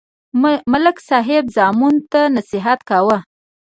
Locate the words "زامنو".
1.55-1.99